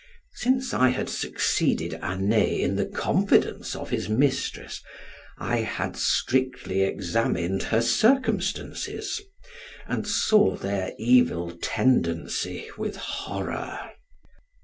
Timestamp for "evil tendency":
10.97-12.65